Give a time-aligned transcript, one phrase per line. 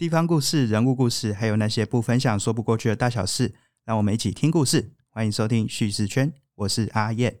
[0.00, 3.52] 地方故事、人物故事，还有那些不分享、说不过去的大小事，
[3.84, 4.92] 让我们一起听故事。
[5.10, 7.40] 欢迎收听叙事圈，我是阿燕。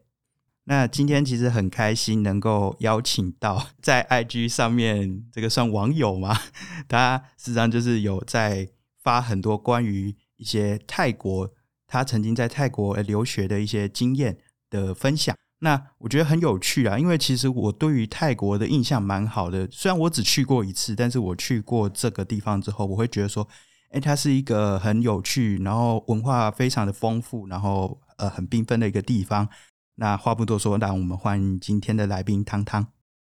[0.64, 6.38] 那今天其实很开心能够邀请到在 IG 上面这个算网友吗？
[6.86, 8.68] 他实际上就是有在
[9.02, 11.50] 发很多关于一些泰国，
[11.86, 14.36] 他曾经在泰国留学的一些经验
[14.68, 15.34] 的分享。
[15.62, 19.68] 那我觉得很有趣啊，因为其实我对于泰国的印象蛮好的。
[19.70, 23.46] 虽然我只去过一次，但是我去过这个地方之后，我会觉得说，
[23.90, 29.48] 哎，它是一个很有趣，然后文化非常的丰富，然后呃很缤纷的一个地方。
[29.96, 32.86] 那话不多说，让我们欢迎今天的来宾汤汤。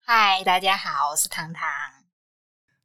[0.04, 1.68] 嗨，大家好，我是汤汤。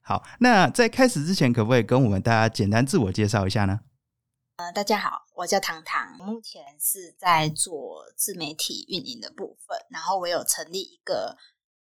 [0.01, 3.81] 好，那在开始之前，可不可以跟我们大家简单自我介绍一下呢？
[4.57, 11.37] 呃，大家好，我叫糖糖，目前是在做自媒体运营的部分，然后我有成立一个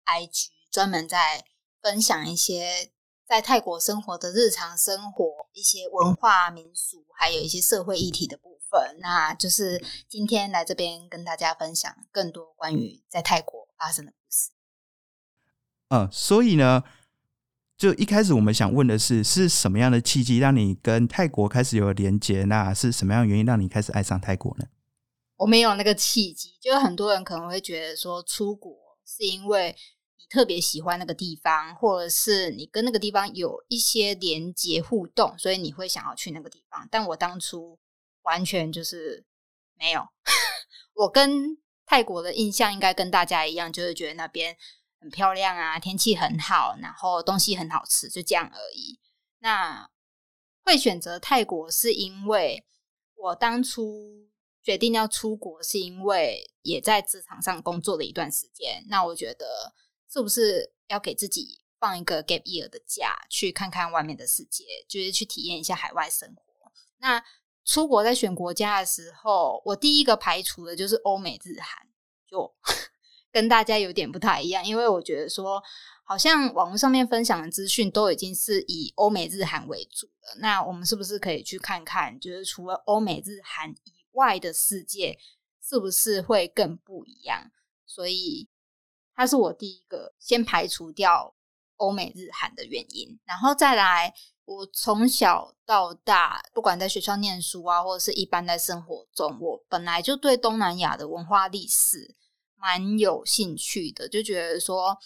[0.07, 1.45] IG，专门在
[1.83, 2.91] 分享一些
[3.27, 8.97] 在泰国生活的日常生活、一些文化民俗，还有一些社会议题的部分。
[8.99, 9.79] 那就是
[10.09, 14.49] 今天来这边跟大家分享更多关于在泰国发生的故事。
[15.89, 16.83] 嗯，所以呢。
[17.75, 22.43] 就一开始我们想问的是，是什么样的契机让你跟泰国开始有连接？
[22.45, 24.65] 那是什么样的原因让你开始爱上泰国呢？
[25.37, 28.73] 我没有那个契机，就很多人可能会觉得说，出国
[29.05, 29.75] 是因为
[30.17, 36.87] 你特别喜欢那个地方，或者是你跟那个地方有一些连接互动，所以你会想要去那个地方。
[36.89, 37.77] 但我当初
[38.21, 39.25] 完全就是
[39.77, 40.07] 没有，
[40.95, 44.55] 我跟泰国的印象应该跟大家一样，就是觉得那边。
[45.03, 48.97] 很漂亮啊，天气很好，然后东西很好吃，就这样而已。
[49.39, 49.89] 那
[50.63, 52.65] 会选择泰国，是因为
[53.15, 54.29] 我当初
[54.63, 58.85] 决定要出国，是因为也在职场上工作了一段时间。
[58.87, 59.73] 那我觉得
[60.09, 66.71] 是不是要给自己放一个 gap year 的假，去看看外面的世界，就是去体验一下海外生活。
[66.99, 67.21] 那
[67.65, 71.85] 出国在选国家的时候，我第一个排除的就是欧美日韩，
[72.25, 72.55] 就。
[73.33, 75.61] 跟大家有点不太一样，因为我觉得说，
[76.05, 80.37] 好像网络上面分享的资讯都已经是以欧美日韩为主了。
[80.37, 85.17] 那我们是不是可以去看看，就是除了欧美日韩以外的世界，
[85.59, 87.49] 是不是会更不一样？
[87.87, 88.47] 所以，
[89.15, 91.33] 它是我第一个先排除掉
[91.77, 93.19] 欧美日韩的原因。
[93.25, 94.13] 然后再来，
[94.45, 102.15] 我从小到大，不管在学校念书啊，或者是一般在生活中，我本来就对东南亚的文化历史。
[102.63, 104.97] 蛮有兴趣的，就觉得说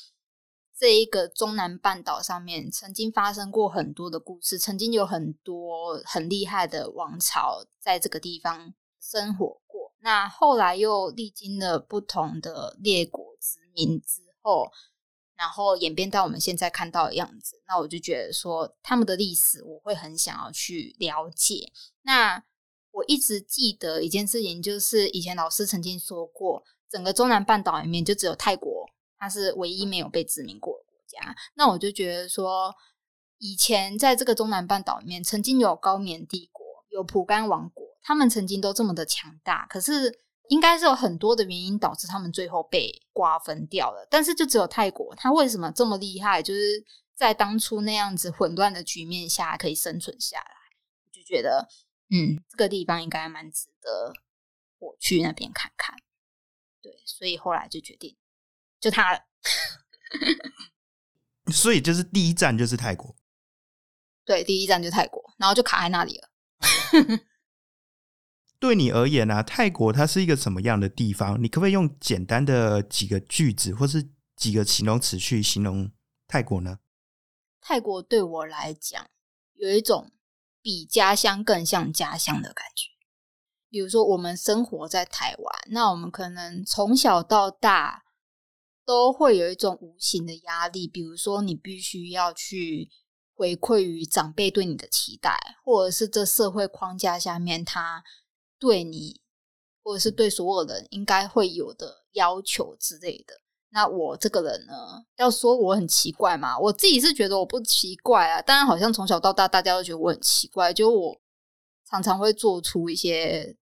[0.77, 9.91] 这一个中南半岛上面曾经发生过很多的故事，曾经有很多很厉害的王朝在这个地方生活过。
[10.01, 14.69] 那后来又历经了不同的列国殖民之后，
[15.35, 17.59] 然后演变到我们现在看到的样子。
[17.67, 21.71] 那我就觉得说他们的历史，我会很想要去了解。
[22.03, 22.43] 那
[22.91, 26.63] 我一直记得一件事情，就是以前老师曾经说过。
[26.89, 28.85] 整个中南半岛里面，就只有泰国，
[29.17, 31.35] 它是唯一没有被殖民过的国家。
[31.55, 32.73] 那我就觉得说，
[33.39, 39.65] 以前在这个中南半岛里面，曾经有高棉帝国，有蒲甘王国，他们曾经都这么的强大。
[39.67, 44.07] 可是，应该是有很多的原因导致他们最后被瓜分掉了。
[44.09, 46.41] 但是，就只有泰国，它为什么这么厉害？
[46.41, 46.83] 就是
[47.13, 50.51] 在当初那样子混乱的局面下，可以生存下来。
[51.05, 51.67] 我就觉得，
[52.09, 54.13] 嗯，这个地方应该蛮值得
[54.79, 55.95] 我去那边看看。
[56.87, 58.15] 对，所以后来就决定
[58.79, 59.19] 就他了。
[61.51, 63.13] 所以就是第一站就是泰国。
[64.23, 66.29] 对，第一站就泰国，然后就卡在那里了。
[68.57, 71.37] 对你而言呢，泰国它是一个什么样的地方？
[71.43, 75.91] 你可不可以用简单的几个句子，或是几个形容词去形容
[76.25, 76.79] 泰国呢？
[77.59, 79.09] 泰国对我来讲，
[79.55, 80.13] 有一种
[80.61, 82.96] 比家乡更像家乡的感觉。
[83.77, 88.05] 比如说，我们生活在台湾，那我们可能从小到大
[88.83, 90.87] 都会有一种无形的压力。
[90.87, 92.89] 比如说，你必须要去
[93.35, 98.03] 回馈于长辈对你的期待，或者是这社会框架下面他
[98.57, 99.21] 对你，
[99.83, 103.35] 或者是对所有人应该会有的要求之类的。
[103.69, 108.41] 那我这个人呢，要说我很奇怪嘛，我自己是觉得我不奇怪啊。
[108.41, 111.21] 当然，好像从小到大大家都觉得我很奇怪，就我。
[111.89, 113.55] 常常会做出一些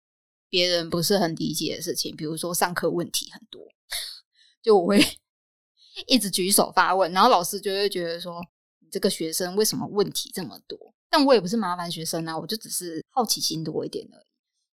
[0.55, 3.61] 别人不是很理解的事情，比如说上课问题很多，
[4.63, 5.05] 就我会
[6.07, 8.41] 一直举手发问，然后老师就会觉得说
[8.79, 10.79] 你这个学生为什么问题这么多？
[11.09, 14.25] 但我也不是麻烦学生啊，我就只是好奇心多一点而已。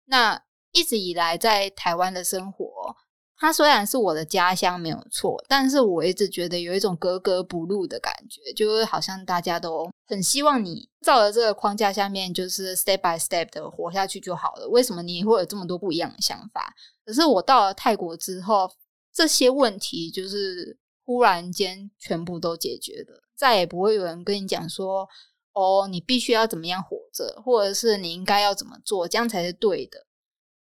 [0.05, 0.41] 那
[0.71, 2.95] 一直以来在台湾的生活，
[3.37, 14.67] 它虽然是我的家乡没有错，但是我一直觉得有一种格格不入的感觉，就是好像大家都很希望你照着这个框架下面，就是 step by step 的活下去就好了。
[14.69, 16.73] 为什么你会有这么多不一样的想法？
[17.05, 18.71] 可是我到了泰国之后，
[19.13, 25.07] 这些问题就是忽然间全部都解决了，再也不会有人跟你讲说
[25.53, 30.07] ：“哦，你必须要怎么样活着，或者是你应该要怎么做，这样才是对的。”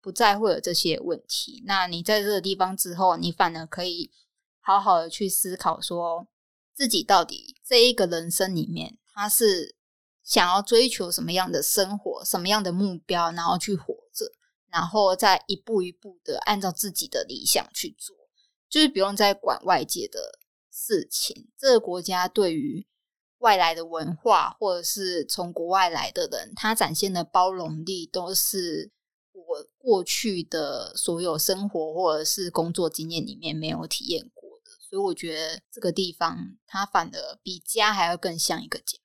[0.03, 1.63] 不再会有这些问题。
[1.65, 4.11] 那你在这个地方之后，你反而可以
[4.61, 6.27] 好好的去思考，说
[6.75, 9.77] 自己到底这一个人生里面，他是
[10.25, 14.27] 想要追求什么样的生活，什么样的目标，然后去活着，
[14.73, 18.17] 然后再一步一步的按照自己的理想去做，
[18.69, 20.41] 就是不用再管外界的
[20.73, 21.49] 事情。
[21.57, 22.85] 这个国家对于
[23.39, 28.91] 外来的文化，或者是从国外来的人，他展现的包容力都是。
[29.53, 38.99] 我过去的所有生活或者是工作经验里面没有体验过的，所以我觉得这个地方它反而比家还要更像一个家。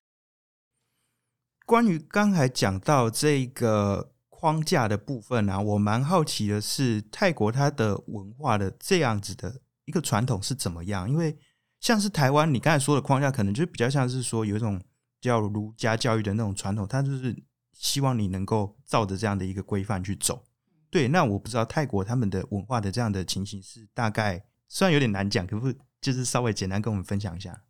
[1.65, 11.09] 关于刚才讲到这个框架的部分啊，我蛮好奇的是泰国它的文化的这样子的一个传统是怎么样？
[11.09, 11.37] 因为
[11.81, 14.81] 像是台湾你刚才说的框架，可能就比较像是说有一种
[15.19, 17.35] 叫儒家教育的那种传统，它就是。
[17.77, 20.43] 希望你能够照着这样的一个规范去走，
[20.89, 21.07] 对。
[21.07, 27.63] 那我不知道泰国他们的文化的这样的情形是大概，虽然有点难讲，可不可以就是稍微简单跟我们分享一下？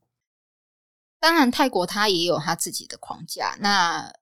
[1.19, 4.13] 当然，泰国它也有它自己的框架，那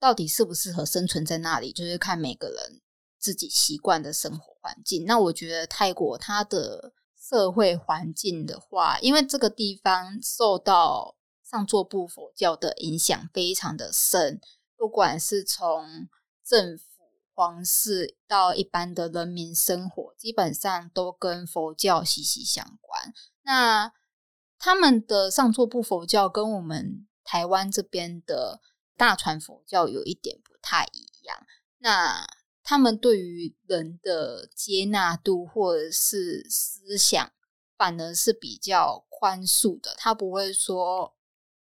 [0.00, 2.80] 到底适不适合生存在那里，就是看每个人
[3.18, 5.04] 自己习惯的生活环境。
[5.04, 14.40] 那我觉得泰国它的社会环境的话，因为这个地方受到上座部佛教的影响非常的深。
[14.84, 16.10] 不管是从
[16.44, 16.84] 政府、
[17.32, 23.14] 皇室到一般的人民生活，基本上都跟佛教息息相关。
[23.44, 23.94] 那
[24.58, 28.60] 他们的上座部佛教跟我们台湾这边的
[28.94, 31.46] 大传佛教有一点不太一样。
[31.78, 32.26] 那
[32.62, 37.32] 他们对于人的接纳度或者是思想，
[37.78, 39.94] 反而是比较宽恕的。
[39.96, 41.14] 他不会说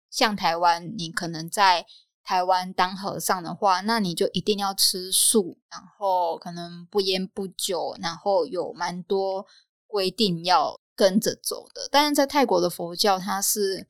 [0.08, 1.86] 像台湾，你可能在。
[2.24, 9.44] 台湾当和尚的话，那你就一定要吃素，然后可能不烟不酒，然后有蛮多
[9.86, 11.88] 规定要跟着走的。
[11.90, 13.88] 但是在泰国的佛教，它是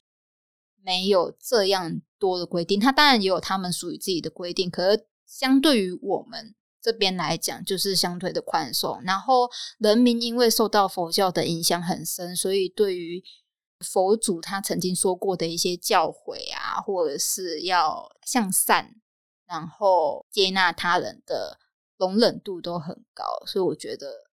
[0.82, 9.00] 没有这样多的规定，它当然也有他们属于自己的规定，可是相对于我们这边来讲，就是相对的宽松。
[9.05, 9.49] 然后
[9.79, 13.23] 人民因为受到佛教的影响很深，所以对于
[13.82, 18.94] 佛祖他曾经说过的一些教诲啊，或者是要向善，
[19.44, 21.58] 然后接纳他人的
[21.99, 24.31] 容忍度都很高，所以我觉得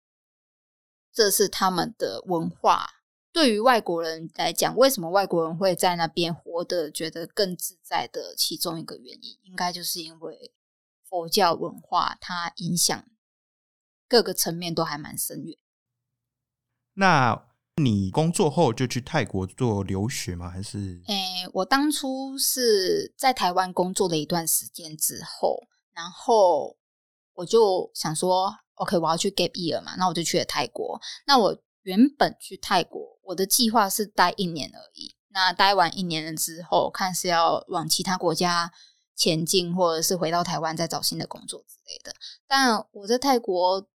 [1.12, 2.88] 这是他们的文化。
[3.32, 10.52] 对于外国人来讲，为什么外国人会在那边活得觉得更自在的其中一个原因，应该就是因为
[11.08, 13.04] 佛教文化它影响
[14.08, 15.58] 各个层面都还蛮深远。
[16.94, 17.47] 那。
[17.78, 20.50] 你工作后就去泰国做留学吗？
[20.50, 21.00] 还是？
[21.06, 26.76] 诶，我当初是在台湾工作了一段时间之后，然后
[27.34, 31.00] 我就想说，OK，我要去 gap year 嘛，那我就去了泰国。
[31.26, 35.14] 那我原本去泰国，我的计划是待一年而已。
[35.30, 38.72] 那待完一年了之后，看是要往其他国家
[39.14, 42.12] 前进，或者是回到台湾再找新的工作之类的。
[42.46, 43.86] 但我在泰国。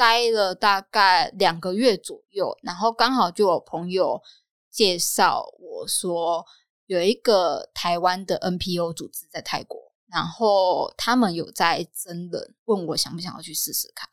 [0.00, 4.22] 待了大概两个月左右，然后刚好就有朋友
[4.70, 6.42] 介绍我说
[6.86, 14.08] 有一个台湾的 NPO 组织在泰国，然后他们有在真人，问我想不想要去试试看，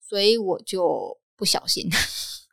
[0.00, 1.88] 所以我就不小心。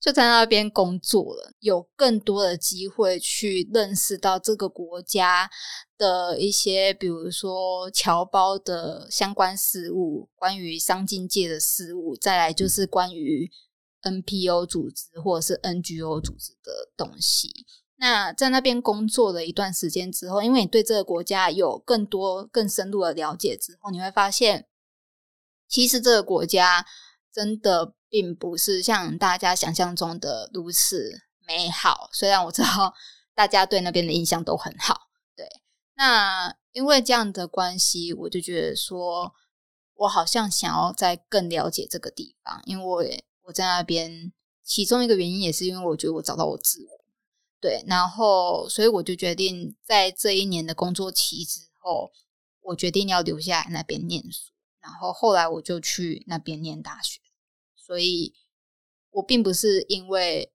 [0.00, 5.50] 就在那边工作了，有更多的机会去认识到这个国家
[5.96, 13.50] 的一些，比如说侨胞的相关事务，关于商经界的事务，再来就是关于
[14.02, 17.66] NPO 组织或者是 NGO 组织的东西。
[17.96, 24.66] 那在那边工作了一段时间之后，因为你对这个国家有更多更深入的了解之后，你会发现，
[25.66, 26.86] 其实这个国家
[27.32, 27.94] 真的。
[28.16, 32.08] 并不是像大家想象中的如此美好。
[32.14, 32.94] 虽然我知道
[33.36, 35.46] 大家对那边的印象都很好，对。
[35.96, 39.34] 那因为这样的关系，我就觉得说，
[39.96, 42.62] 我好像想要再更了解这个地方。
[42.64, 44.32] 因为我在那边，
[44.64, 47.04] 其中一个原因也是因为我觉得我找到我自我，
[47.60, 47.84] 对。
[47.86, 52.10] 然后，所以我就决定在这一年的工作期之后，
[52.62, 54.52] 我决定要留下来那边念书。
[54.80, 57.20] 然后后来我就去那边念大学。
[57.86, 58.34] 所以
[59.10, 60.50] 我并不是因为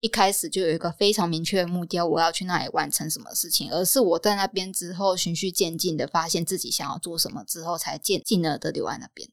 [0.00, 9.30] 一开始就有一个非常明确的目标，我要去那里完成什么事情，而是我在那边之后循序渐进的发现自己想要做什么之后，才渐进而的留在那边。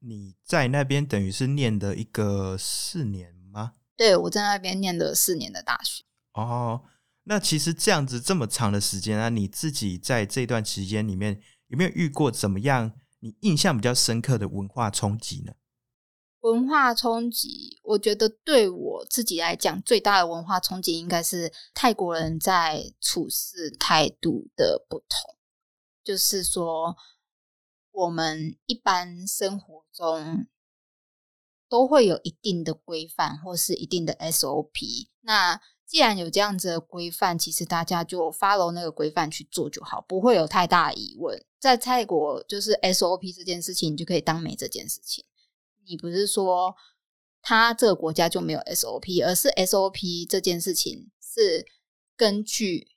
[0.00, 3.72] 你在那边等于是念的一个四年吗？
[3.96, 6.04] 对，我在那边念了四年的大学。
[6.34, 6.82] 哦，
[7.24, 15.54] 那其实这样子这么长的时间啊，你自己在这段时间里面有没有遇过怎么样你印象比较深刻的文化冲击呢？
[16.42, 25.36] 文化冲击，我觉得对我自己来讲，最大的文化冲击应该是泰国人在处事态度的不同。
[26.02, 26.96] 就是说，
[27.92, 30.48] 我们一般生活中
[31.68, 35.10] 都会有一定的规范，或是一定的 SOP。
[35.20, 41.40] 那既然有这样子的规范，其实大家就 follow 那个规范去做就好，不会有太大疑问。
[41.60, 45.24] 在泰国，就是 SOP 这件事情，你就可以当没这件事情。
[45.86, 46.74] 你不是说
[47.40, 51.66] 他这个国家就没有 SOP，而是 SOP 这件事情是
[52.16, 52.88] 根据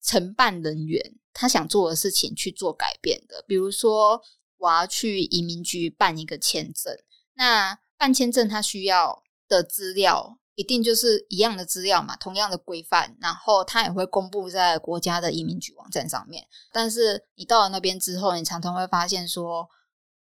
[0.00, 3.44] 承办人员他想做的事情去做改变的。
[3.48, 4.22] 比如说，
[4.58, 6.96] 我要去移民局办一个签证，
[7.34, 16.46] 那办签证他需要的资料一定就是一样的资料嘛，同样的规范，然后他也会公布在国家的移民局网站上面。
[16.72, 19.68] 但是你到了那边之后，你常常会发现说。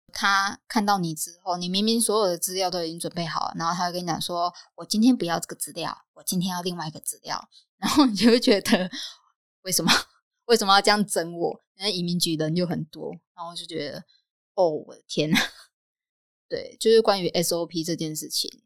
[0.10, 7.50] 他看到你之后，你明明所有的资料都已经准备好了，然后他会跟你讲说：“我今天不要这个资料，我今天要另外一个资料。
[7.78, 8.90] ”然后你就会觉得，
[9.64, 9.92] 为什么
[10.46, 11.64] 为什么要这样整我？
[11.78, 14.04] 因为移民局人又很多，然后就觉得，
[14.56, 15.38] 哦，我的天呐！
[16.50, 18.62] 对，就是关于 SOP 这件事情，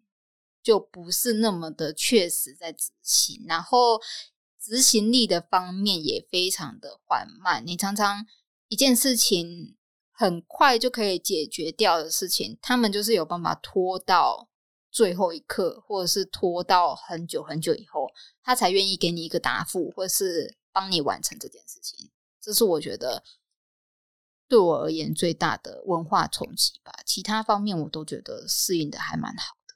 [0.64, 4.00] 就不是那么的确实在执行，然后
[4.60, 7.64] 执行力的方面也非常的缓慢。
[7.66, 8.26] 你常常
[8.68, 9.76] 一件事情。
[10.24, 14.48] 很快就可以解决掉的事情，他们就是有办法拖到
[14.89, 18.10] 最后一刻，或者是拖到很久很久以后，
[18.42, 22.10] 他才愿意给你一个答复，或是帮你完成这件事情。
[22.39, 23.22] 这是我觉得
[24.48, 26.94] 对我而言最大的文化冲击吧。
[27.06, 29.75] 其他方面我都觉得适应的还蛮好的。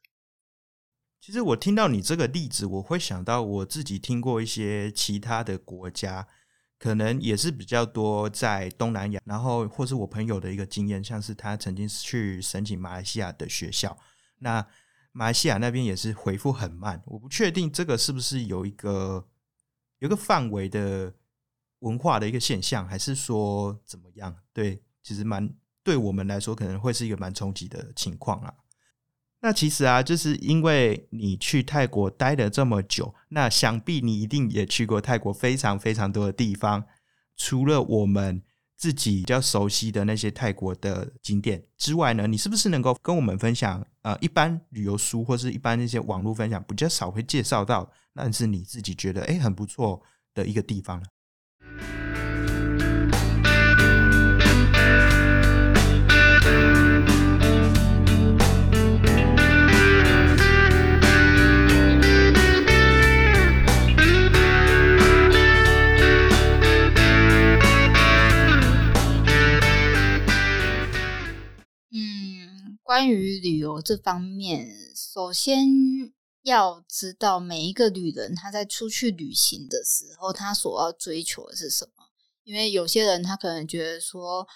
[1.20, 6.30] 其实我听到你这个例子，我会想到我自己听过一些其他的国家。
[6.79, 13.98] 可能也是比较多在东南亚，然后或是我朋友的一个经验，像是他曾经去申请马来西亚的学校，
[14.39, 14.65] 那
[15.12, 17.01] 马来西亚那边也是回复很慢。
[17.07, 19.27] 我不确定这个是不是有一个
[20.00, 21.13] 有个范围的
[21.79, 24.36] 文化的一个现象，还是说怎么样？
[24.53, 25.50] 对，其实蛮
[25.84, 28.53] 对我们来说可能会是一个蛮冲击的情况啊。
[29.39, 36.84] 那其实啊，就是因为你去泰国待了这么久，那想必你一定也去过泰国非常非常多的地方。
[37.36, 38.41] 除了我们
[38.75, 43.86] 自己比较熟悉的那些泰国的景点之外呢，你是不是能够跟我们分享？
[44.01, 50.01] 呃，一般旅游书或是一般那些网络分享比较少会介绍到，但是你自己觉得哎很不错
[50.34, 51.06] 的一个地方呢？
[72.88, 74.65] 关于旅游这方面，
[74.96, 75.67] 首先
[76.44, 82.06] 要知道每一个旅人他在出去旅行的时候，他所要追求的是什么。
[82.46, 84.48] 因为有些人他可能觉得说，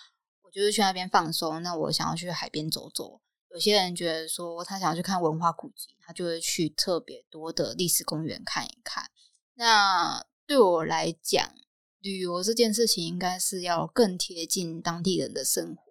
[0.43, 3.19] 我就是去那边放松，那我想要去海边走走；
[3.53, 9.11] 有些人觉得说，他想要去看文化古迹，他就会去特别多的历史公园看一看。
[9.55, 11.53] 那对我来讲，
[11.99, 15.90] 旅游这件事情应该是要更贴近当地人的生活。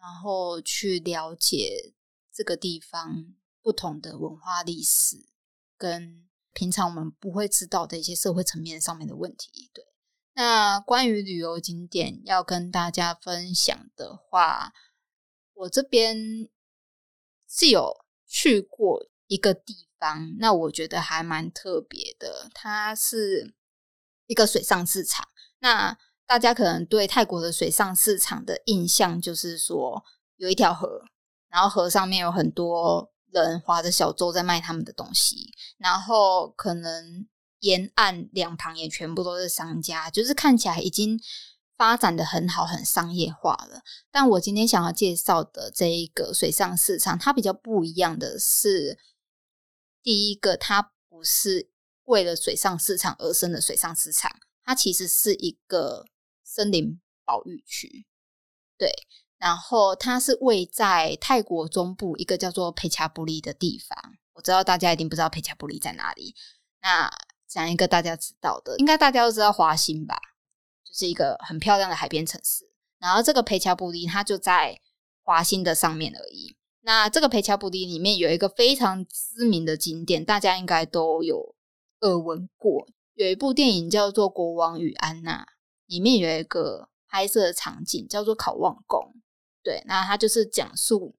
[0.00, 1.94] 然后去了解
[2.32, 5.26] 这个地方不同的文化历史，
[5.76, 9.70] 跟平常我们不会知道的一些社会层面上面的问题。
[9.72, 9.84] 对，
[10.34, 14.72] 那关于旅游景点要跟大家分享的话，
[15.54, 16.48] 我这边
[17.48, 23.54] 是有去过一个地方，那我觉得还蛮特别的，它是
[24.26, 25.28] 一个水上市场。
[25.58, 30.04] 那大家可能对泰国的水上市场的印象就是说，
[30.36, 31.00] 有一条河，
[31.48, 37.26] 然后河上面有很多人划着小舟在卖他们的东西，然后可能
[37.60, 41.18] 沿岸两旁也全部都是商家，就是看起来已经
[41.78, 43.80] 发展的很好，很商业化了。
[44.10, 48.98] 但我今天想要介绍的这一个水上市场，它比较不一样的是，
[50.02, 51.70] 第一个，它不是
[52.04, 54.30] 为了水上市场而生的水上市场，
[54.62, 56.04] 它其实是一个。
[56.48, 58.06] 森林保育区，
[58.78, 58.90] 对，
[59.36, 64.14] 然后它是位在泰国中部一个叫做佩恰布利的地方。
[64.32, 66.34] 我知道大家一定不知道佩恰布里在哪里。
[66.80, 67.10] 那
[67.46, 70.18] 讲一个大家知道的，应该大家都知道华兴吧，
[70.82, 72.64] 就是一个很漂亮的海边城市。
[72.98, 74.80] 然后这个佩恰布里它就在
[75.22, 76.56] 华兴的上面而已。
[76.80, 81.54] 那这个佩恰布里里面有一个非常知名的景点，大家应该都有
[82.00, 82.88] 耳闻过。
[83.14, 85.44] 有一部电影叫做《国王与安娜》，
[85.88, 89.16] 里面有一个拍摄的场景叫做考望宫。
[89.62, 91.16] 对，那它就是讲述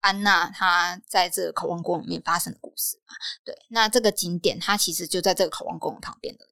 [0.00, 3.14] 安娜她在这个考望宫里面发生的故事嘛。
[3.44, 6.46] 对，那这个景点它其实就在这个考望宫旁边的，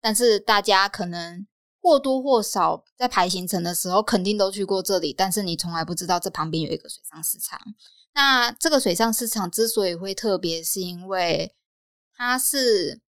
[0.00, 1.46] 但是大家可能
[1.82, 7.60] 或多或少在排行程的时候，肯定都去过这里，但是你从来不知道这旁边有一个水上市场。
[8.14, 11.54] 那这个水上市场之所以会特别，是因为
[12.14, 13.02] 它是。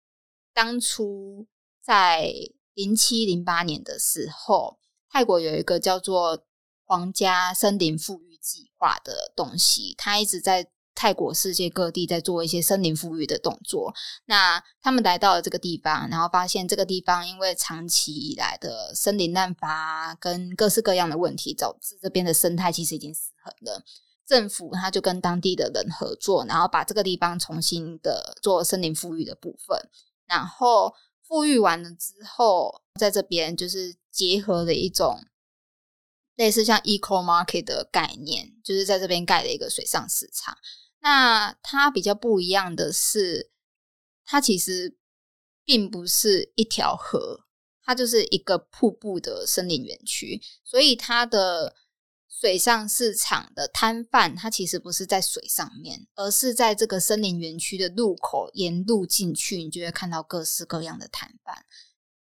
[0.56, 1.46] 当初
[1.82, 2.32] 在
[2.76, 4.78] 零七零八年的时候，
[5.10, 6.44] 泰国有一个叫做
[6.84, 13.94] 皇家森林富裕计划的东西，它一直在泰国世界各地在做一些森林富裕的动作。
[14.26, 23.82] 那他们来到了这个地方，然后发现这个地方因为长期以来的森林滥伐跟各式各样的问题，导致这边的生态其实已经失衡了。
[24.26, 29.78] 政府他就跟当地的人合作，然后把这个地方重新的做森林富裕的部分。
[30.26, 30.92] 然后
[31.26, 35.24] 富裕完了之后，在这边就是结合了一种
[36.36, 40.56] 类似像 eco market 的概念，就是在这边盖了一个水上市场。
[41.00, 43.50] 那它比较不一样的是，
[44.24, 44.96] 它其实
[45.64, 47.46] 并不是一条河，
[47.82, 51.74] 它就是一个瀑布的森林园区，所以它的。
[52.38, 61.64] 水上市场的摊贩，它其实不是在水上面，而是在这个森林园区的入口沿路进去，你就会看到各式各样的摊贩。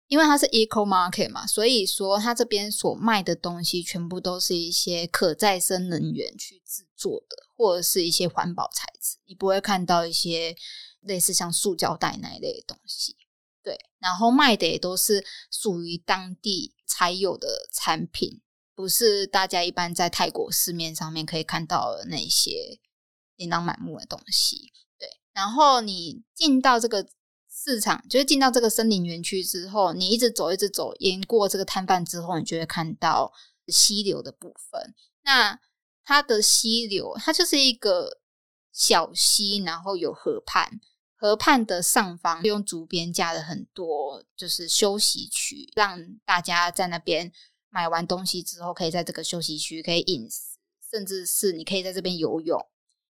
[0.09, 9.19] 因为它是 eco market 嘛，所以说它这边所卖的东西全部都是一些可再生能源去制作的，或者是一些环保材质。
[9.27, 10.57] 你不会看到一些
[11.03, 13.17] 类似像塑胶袋那一类的东西。
[13.63, 18.41] 对，然后卖的也都是属于当地才有的产品。
[18.81, 22.81] 不是大家一般在泰国市面上面可以看到的那些
[23.37, 25.07] 琳琅满目的东西，对。
[25.33, 27.07] 然后你进到这个
[27.51, 33.31] 市场，就是进到这个森林园区之后，你一直走，一直走，沿过这个摊贩之后，你就会看到
[33.69, 34.95] 溪流的部分。
[35.25, 35.61] 那
[36.03, 38.21] 它的溪流，它就是一个
[38.73, 40.81] 小溪，然后有河畔，
[41.15, 47.31] 河畔的上方用竹编架了很多，就是休息区，让大家在那边。
[47.73, 50.59] 买完东西之后，可以在这个休息区可以饮食，
[50.91, 52.61] 甚至是你可以在这边游泳，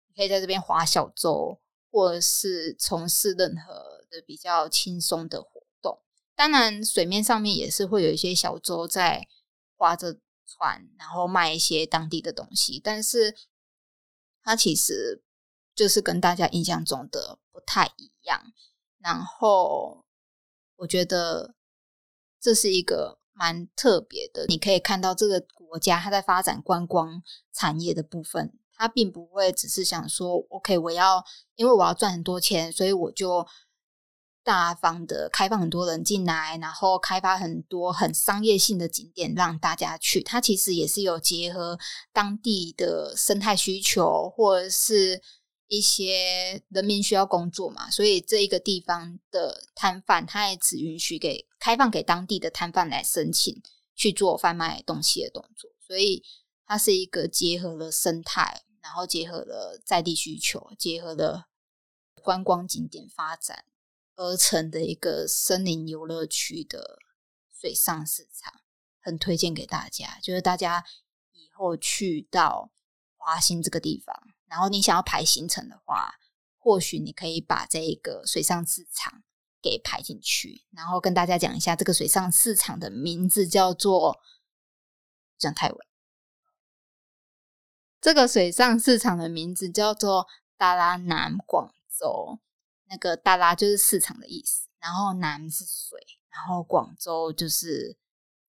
[0.09, 1.59] 你可以在这边划小舟，
[1.91, 6.03] 或者是从事任何的比较轻松的活动。
[6.35, 9.27] 当然，水面上面也是会有一些小舟在
[9.77, 12.79] 划着船，然后卖一些当地的东西。
[12.79, 13.35] 但是，
[14.43, 15.23] 它其实
[15.75, 18.53] 就是跟大家印象中的不太一样。
[18.99, 20.05] 然后，
[20.77, 21.55] 我觉得
[22.39, 23.20] 这是一个。
[23.41, 27.23] 蛮特别的，你可以看到这个国家它在发展观光
[27.55, 31.25] 产业的部分，它并不会只是想说，OK，我要
[31.57, 33.47] 因为我要赚很多钱，所以我就
[34.45, 40.23] 大方的开放很多人进来，然后开发很多很商业性的景点让大家去。
[40.23, 41.79] 它其实也是有结合
[42.13, 45.23] 当地的生态需求，或者是。
[45.71, 53.63] 一些人民需要工作嘛，所以这一个地方的摊贩，他也只允许给开放给当地的摊贩来申请
[53.95, 56.25] 去做贩卖东西的动作，所以
[56.67, 61.47] 它是一个结合了生态，然后结合了在地需求，结合了
[62.21, 63.65] 观光景点发展
[64.17, 66.99] 而成的一个森林游乐区的
[67.61, 68.61] 水上市场，
[69.01, 70.85] 很推荐给大家，就是大家
[71.31, 72.73] 以后去到
[73.17, 74.30] 华兴这个地方。
[74.51, 76.13] 然后你想要排行程的话，
[76.59, 79.23] 或许你可以把这一个水上市场
[79.63, 80.67] 给排进去。
[80.73, 84.21] 然后跟大家讲一下，这个水上市场的名字叫做
[85.39, 85.79] 讲泰文。
[88.01, 92.41] 这个水上市场的名字叫做达拉南广州。
[92.87, 95.97] 那个达拉就是市场的意思，然后南是水，
[96.29, 97.97] 然后广州就是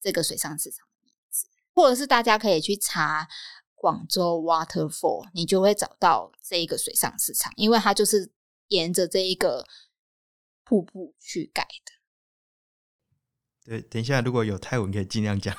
[0.01, 1.47] 这个水上市场的名字。
[1.75, 3.29] 或者是大家可以去查。
[3.82, 8.32] 广州 Waterfall，你就会找到这一个水上市场，因为它就是
[8.67, 9.65] 沿着这一个
[10.63, 11.91] 瀑布去盖的。
[13.65, 15.56] 对，等一下，如果有泰文可以尽量讲。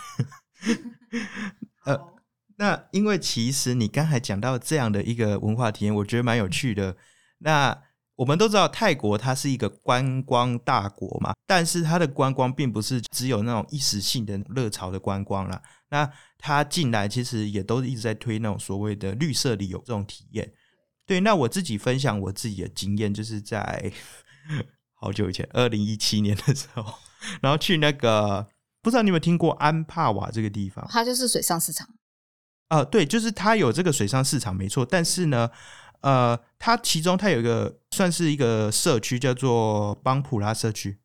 [1.84, 2.14] 呃，
[2.58, 6.96] 那因为其实你刚才讲到这样的一个文化体验，我觉得蛮有趣的。
[7.38, 7.82] 那
[8.22, 15.60] 我们都知道泰国它是一个观光大国嘛，但是它的观光并不是只有那种一时性的热潮的观光啦。
[15.90, 16.08] 那
[16.38, 20.52] 它进来其实也都一直在推那种所谓的绿色旅游这种体验。
[21.04, 23.92] 对，那我自己分享我自己的经验，就是在
[24.94, 26.94] 好久以前，二零一七年的时候，
[27.40, 28.46] 然后去那个
[28.80, 30.86] 不知道你有没有听过安帕瓦这个地方？
[30.88, 31.88] 它就是水上市场。
[32.68, 34.86] 啊，对，就是它有这个水上市场，没错。
[34.86, 35.50] 但是呢，
[36.02, 40.98] 呃，它其中它有一个算是一个社区，叫做邦普拉社区。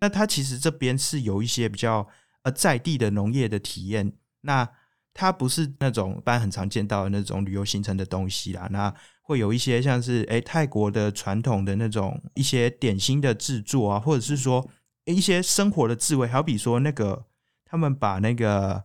[0.00, 2.08] 那它其实这边是有一些比较
[2.42, 4.12] 呃在地的农业的体验。
[4.40, 4.68] 那
[5.12, 8.66] 它不是那种一般很常见到的那种旅游行程的东西啦。
[8.70, 14.68] 那会有一些像是哎泰国的传统的那种一些点心的制作啊，或者是说
[15.04, 17.26] 一些生活的智慧，好比说那个
[17.64, 18.84] 他们把那个。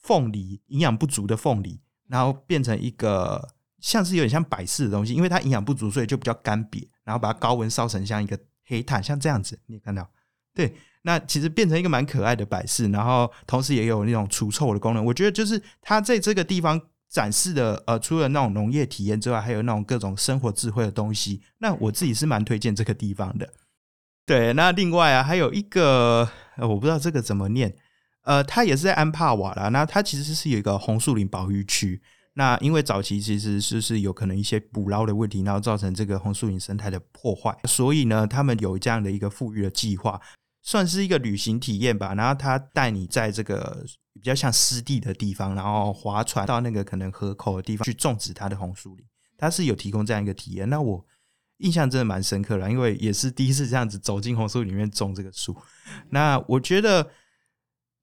[0.00, 6.88] 凤梨营养不足的凤梨，然后变成一个像是有点像摆饰的东西，因为它营养不足，所以就比较干瘪。
[7.04, 10.06] 然后把它高温烧成像一个黑炭，像这样子，你看到？
[10.54, 15.02] 对，那其实变成一个蛮可爱的摆饰，然后同时也有那种除臭的功能。
[15.02, 21.40] 我觉得就是它在这个地方展示的，呃，除了那种农业体验之外，还有那种各种生活智慧的东西。
[21.56, 23.48] 那我自己是蛮推荐这个地方的。
[24.26, 27.74] 对，那另外啊，还有一个，我不知道这个怎么念。
[28.24, 29.70] 呃，它也是在安帕瓦啦。
[29.70, 32.02] 那它其实是有一个红树林保育区。
[32.38, 40.20] 那因为早期其实是是有可能一些捕捞的问题，然后造成这个红树林生态的破坏，所以呢，他们有这样的一个富裕的计划，
[40.62, 42.14] 算是一个旅行体验吧。
[42.14, 49.04] 然后他带你在这个比较像湿地的地方，然后划船到那个可能河口的地方去种植它的红树林。
[49.36, 50.70] 它是有提供这样一个体验。
[50.70, 51.04] 那我
[51.56, 55.56] 印象真的蛮深刻的，因为也是第一次这样子走进红树林里面种这个树。
[56.10, 57.10] 那我觉得。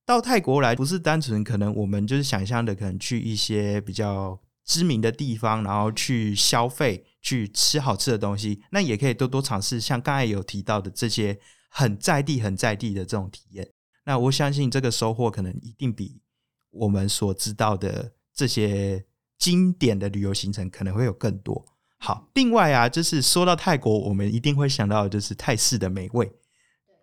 [0.06, 8.62] 到泰国来不是单纯可能我们就是想象的，可能去一些比较知名的地方，然后去消费、去吃好吃的东西。
[8.72, 11.40] 那也可以多多尝试像刚才有提到的这些
[11.70, 13.68] 很在地、很在地的这种体验。
[14.06, 16.22] 那我相信这个收获可能一定比
[16.70, 19.04] 我们所知道的这些
[19.40, 21.66] 经典的旅游行程可能会有更多。
[21.98, 26.32] 好，另外啊，就是说到泰国，我们一定会想到的就是泰式的美味。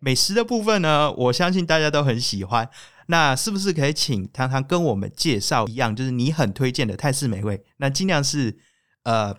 [0.05, 2.69] 美食的部分呢，我相信大家都很喜欢。
[3.07, 7.65] 那是不是可以请糖糖跟我们介绍一样，就是你很推荐的泰式美味？
[7.77, 8.59] 那尽量是
[9.05, 9.33] 呃，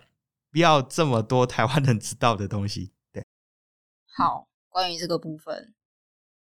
[0.52, 2.93] 不要这么多台湾人知道的东西。
[3.12, 3.26] 对，
[4.15, 5.73] 好，关于这个部分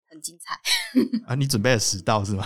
[0.08, 0.60] 很精彩
[1.26, 1.34] 啊！
[1.34, 2.46] 你准备了十道是吗？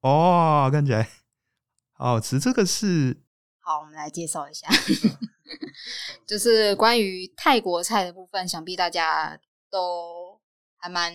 [0.00, 1.06] 哦，看起来
[1.92, 2.40] 好好吃。
[2.40, 3.22] 这个是
[3.60, 4.68] 好，我们来介绍一下。
[6.26, 10.40] 就是关于泰国菜的部分，想必大家都
[10.76, 11.14] 还蛮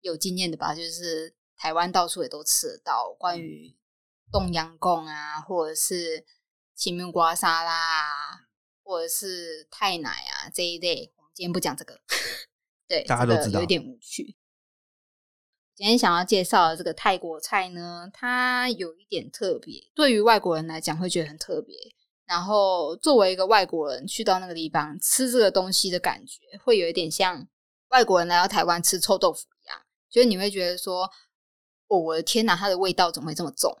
[0.00, 0.74] 有经验的吧？
[0.74, 3.12] 就是台湾到处也都吃得到。
[3.18, 3.76] 关于
[4.32, 6.24] 冻阳贡啊，或者是
[6.74, 8.46] 青木瓜沙拉啊，
[8.82, 12.00] 或者是泰奶啊这一类，我们今天不讲这个。
[12.88, 14.36] 对，大家都知道，有点无趣。
[15.74, 21.74] 今天想要介绍的这个泰国菜呢，它有一点特别，对于外国人来讲会觉得很特别。
[22.26, 27.46] 然后，作为一个外国人去到那个地方吃这个东西的感觉，会有一点像
[27.88, 31.04] 外国人来到台湾吃臭豆腐一样，就是你会觉得说
[31.88, 33.76] ：“哦，我的天哪，它的味道怎么会这么重？”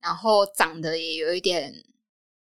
[0.00, 1.74] 然后长得也有一点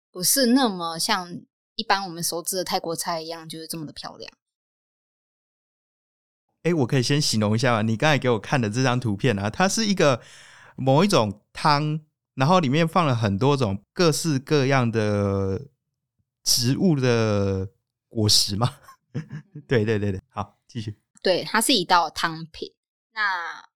[0.09, 1.41] 不是那么像
[1.75, 4.31] 一般我们熟知的泰国菜一样，就是这么的漂亮。
[6.63, 7.81] 哎，我可以先形容一下吗？
[7.81, 10.21] 你刚才给我看的这张图片啊，它是一个
[10.77, 11.99] 某一种汤。
[12.35, 15.67] 然后里面放了很多种各式各样的
[16.43, 17.69] 植物的
[18.07, 18.77] 果实嘛？
[19.67, 20.97] 对对对对，好，继续。
[21.21, 22.73] 对，它是一道汤品。
[23.13, 23.69] 那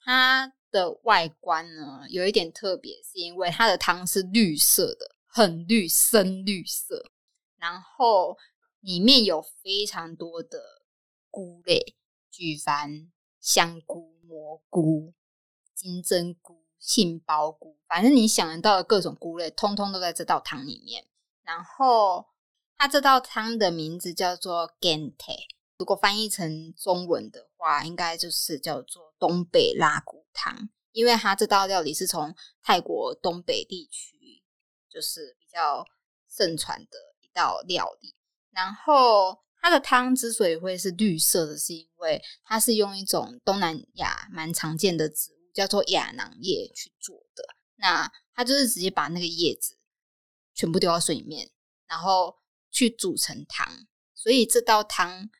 [0.00, 7.10] 它的外观呢，有一点特别，是因为它的汤是绿色的，很绿，深绿色。
[7.56, 8.36] 然后
[8.80, 10.82] 里面有非常多的
[11.30, 11.96] 菇类，
[12.30, 15.14] 举凡香菇、蘑菇、
[15.74, 16.63] 金针菇。
[16.84, 21.06] 杏鲍菇，反正你想得到的各种菇类，通通都在这道汤里面。
[21.42, 22.26] 然后，
[22.76, 25.46] 它这道汤的名字叫做 Gente，
[25.78, 30.68] 如果翻译成中文的话，应该就是叫做东北拉骨汤。
[30.92, 34.42] 因为它这道料理是从泰国东北地区，
[34.90, 35.86] 就是比较
[36.28, 38.14] 盛传的一道料理。
[38.50, 45.43] 然后，它的汤之所以会是绿色的，是因为它是用一种东南亚蛮常见的植物。
[45.54, 47.44] 叫做亚囊叶去做的，
[47.76, 49.78] 那它就是直接把那个叶子
[50.52, 51.50] 全部丢到水里面，
[51.86, 52.36] 然后
[52.70, 55.30] 去煮成汤，所以这道汤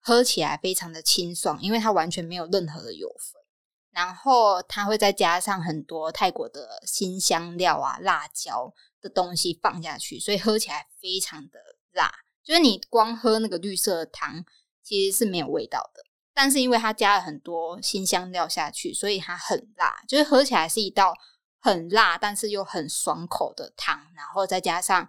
[0.00, 3.42] 喝起来非常的清爽，因为它完全没有任何的油分，
[3.90, 11.58] 然后它会再加上很多泰国的新香料啊、辣椒的东西放下去，所以喝起来非常的
[11.92, 14.44] 辣，就是你光喝那个绿色的汤
[14.82, 16.03] 其实是没有味道的。
[16.34, 21.14] 但是因为它加了很多新香料下去，所以它很辣，就是喝起来是一道
[21.60, 24.10] 很辣，但是又很爽口的汤。
[24.14, 25.08] 然后再加上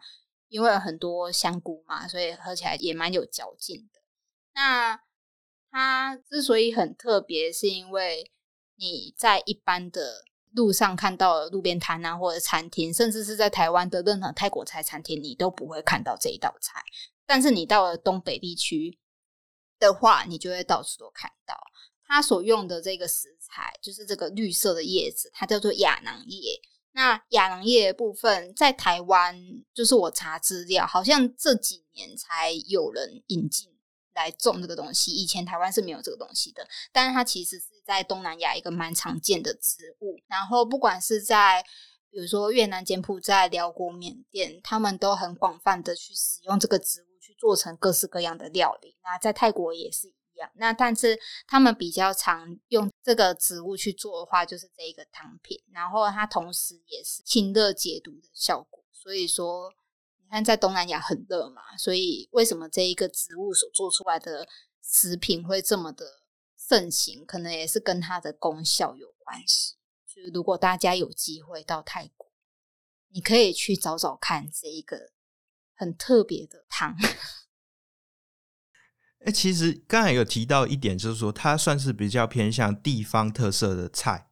[0.49, 4.01] 因为有很多香菇嘛，所以喝起来也蛮有嚼劲的。
[4.53, 5.01] 那
[5.71, 8.31] 它之所以很特别，是因为
[8.77, 16.81] 你在一般的路上看到路边摊啊，或者餐厅，甚至是在台湾的任何泰国菜餐厅，你都不会看到这一道菜。
[17.25, 18.99] 但是你到了东北地区
[19.86, 21.56] 的话，你就会到处都看到。
[22.08, 26.62] 它所用的这个食材就是这个绿色的叶子，它叫做亚囊叶。
[26.91, 29.36] 那亚囊叶部分在台湾，
[29.74, 33.69] 就是我查资料，好像这几年才有人引进
[34.13, 35.12] 来种这个东西。
[35.12, 40.19] 以前台湾是没有这个东西的，但是它其实是在东南亚一个蛮常见的植物。
[40.28, 41.65] 然后不管是在
[42.12, 48.98] 比如说越南、柬埔寨、辽国、缅甸，他们都很广泛的去使用这个植物做成各式各样的料理。
[49.04, 50.50] 那在泰国也是一样。
[50.56, 58.84] 那但是他们比较常用这个植物去做的话，就是这一个汤品，然后它同时也是清热解毒的效果。
[58.91, 59.71] 所以说，
[60.17, 64.48] 你看在东南亚很热嘛，所以为什么这一个植物所做出来的
[64.82, 66.06] 食品会这么的
[66.58, 67.26] 盛行？
[67.26, 69.76] 可能也是跟它的功效有关系。
[70.08, 72.32] 就是如果大家有机会到泰国，
[73.10, 75.12] 你可以去找找看这一个
[75.75, 76.95] 很特别的汤。
[79.25, 84.27] 哎，其实刚才有提到一点，就是说它算是比较偏向地方特色的菜。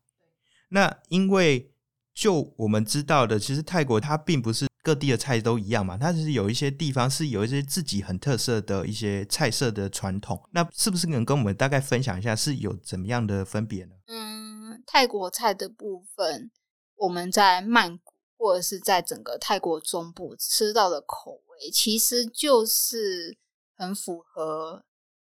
[0.69, 1.73] 那因为
[2.13, 10.47] 就我们知道的，其实泰国它并不是各地的菜都一样嘛，它是有一些地方是有一些自己很特色的一些菜色的传统。
[10.51, 13.95] 那是不是能跟我们大概分享一下，是有怎么样的分别呢？
[14.05, 16.51] 嗯，泰国菜的部分，
[16.97, 18.02] 我们在曼谷
[18.43, 23.37] 或者是在整个泰国中部吃到的口味，其实就是。
[23.75, 24.85] 很符合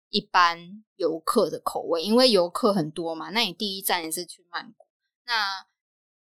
[0.09, 3.31] 一般游客的口味，因为游客很多嘛。
[3.31, 4.85] 那你第一站也是去曼谷，
[5.25, 5.65] 那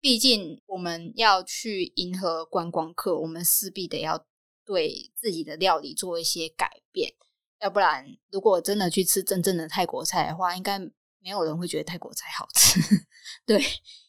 [0.01, 4.27] 毕竟我们要去迎合观光客，我们势必得要
[4.65, 7.15] 对自己的料理做一些改变。
[7.61, 10.77] 要不然，如果真的去吃真正的泰国菜的话，应该
[11.21, 12.81] 没有人会觉得泰国菜好吃。
[13.47, 13.65] 对，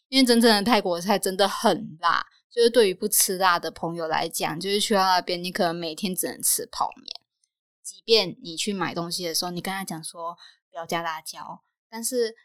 [0.09, 2.25] 因为真正的泰国菜真的很辣，
[2.59, 7.07] 就是对于不吃辣的朋友来讲，就是去到那边，你可能每天只能吃泡面。
[7.81, 10.35] 即便你去买东西的时候，你跟他讲说
[10.69, 12.35] 不要加辣椒，但是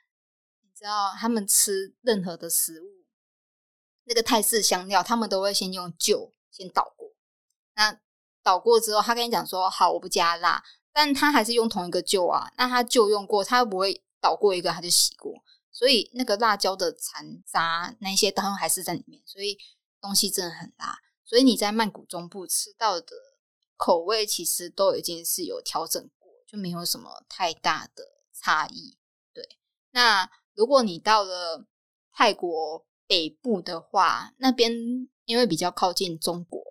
[0.62, 2.86] 你知道他们吃任何的食物，
[4.04, 7.08] 那个泰式香料，他们都会先用酒先捣过。
[7.74, 7.98] 那
[8.44, 12.52] 捣过之后，他跟你讲说好，我不加辣，但他还是用同一个旧啊。
[12.56, 19.58] 那他旧用过，他不会倒过一个他就洗过，所以那个辣椒的残渣那些当然还是在里面，所以
[20.04, 20.98] 东西真的很辣。
[21.24, 23.16] 所以你在曼谷中部吃到的。
[23.76, 28.96] 口味其实都已经是有调整过，就没有什么太大的差异。
[29.32, 29.58] 对，
[29.90, 31.66] 那如果你到了
[32.12, 34.72] 泰国北部的话，那边
[35.24, 36.62] 因为比较靠近中国，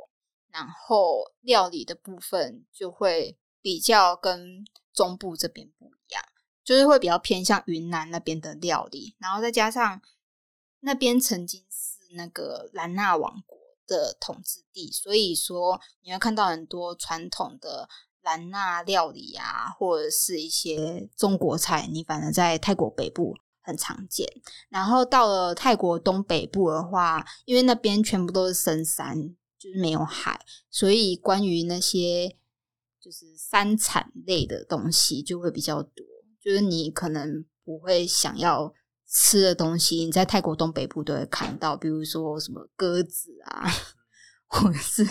[0.48, 6.24] 然后料理的部分就会比较跟中部这边不一样，
[6.64, 10.02] 就是会比较偏向云南那边的料理，然后再加上
[10.80, 11.66] 那边曾经
[12.14, 13.58] 那个兰纳王国。
[13.86, 17.90] 的统治地，所以说你会看到很多传统的
[18.22, 24.26] 兰纳料理啊，或者是一些中国菜，你反而在泰国北部很常见。
[24.70, 32.38] 然后到了泰国东北部的话，因为那边全部都是深山，就是没有海，所以关于那些
[33.02, 36.06] 就是山产类的东西就会比较多。
[36.42, 38.74] 就是你可能不会想要。
[39.14, 43.64] 吃的东西，你在泰国东北部都会看到，比如说什么鸽子啊，
[44.48, 45.06] 或者是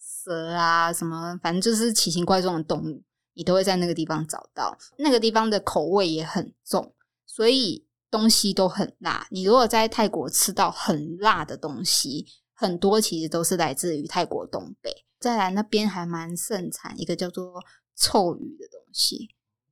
[0.00, 3.04] 蛇啊，什么反正就是奇形怪状的动物，
[3.34, 4.76] 你都会在那个地方找到。
[4.98, 9.28] 那个地方的口味也很重，所以东西都很辣。
[9.30, 15.06] 你如果在泰国吃到很辣的东西，很多其实都是来自于泰国东北。
[15.20, 17.62] 再来那边还蛮盛产一个叫做
[17.94, 19.28] 臭鱼的东西，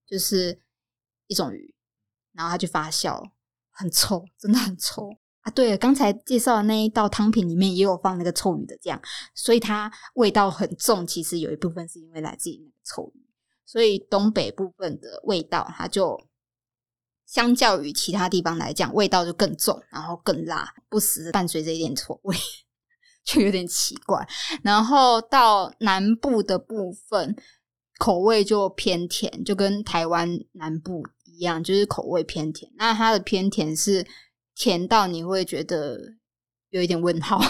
[0.06, 0.60] 就是
[1.26, 1.74] 一种鱼，
[2.32, 3.32] 然后它去发酵。
[3.80, 5.08] 很臭，真的很臭
[5.40, 5.50] 啊！
[5.52, 9.00] 对了，刚才介绍的那一道汤品里面也有放那个臭鱼的酱，
[9.34, 11.06] 所以它味道很重。
[11.06, 13.24] 其实有一部分是因为来自于那个臭鱼，
[13.64, 16.20] 所以东北部分的味道它就
[17.24, 22.36] 相较于其他地方来讲，味道就更重，然后更辣，不时伴随着一点臭味，
[23.24, 24.28] 就有点奇怪。
[24.62, 27.34] 然后到南部的部分，
[27.98, 31.02] 口味就偏甜，就跟台湾南部。
[31.40, 34.06] 一样就是口味偏甜，那它的偏甜是
[34.54, 35.98] 甜到你会觉得
[36.68, 37.40] 有一点问号，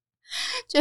[0.66, 0.80] 就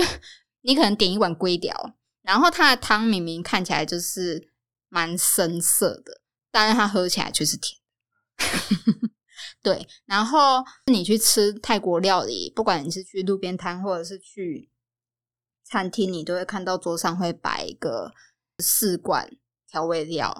[0.62, 4.54] 你可能点一碗龟条，然后它的汤明明看起来就是
[4.88, 7.78] 蛮深色的，但是它喝起来却是甜。
[9.62, 14.70] 对，然后你去吃泰国料理，不管你是去路边摊或者是去
[15.66, 18.14] 餐厅，你都会看到桌上会摆一个
[18.60, 19.30] 四罐
[19.68, 20.34] 调味料，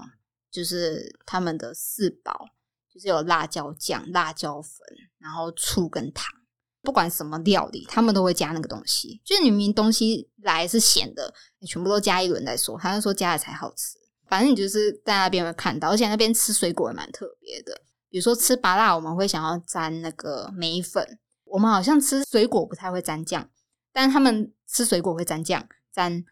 [0.56, 2.48] 就是他们的四宝，
[2.94, 4.72] 就是有辣椒酱、辣椒粉，
[5.18, 6.34] 然后醋跟糖。
[6.82, 9.22] 不管什么料理，他们都会加那个东西。
[9.26, 13.98] 就是你明明东西来是咸的，你全部都加一轮再说，他就说加了才好吃。
[14.28, 17.82] 反正你就是在那边会看到，而且那边吃水果也蛮特别的。
[18.08, 21.20] 比如说吃麻辣，我们会想要沾那个梅粉。
[21.44, 23.50] 我们好像吃水果不太会沾酱，
[23.92, 26.24] 但他们吃水果会沾酱，沾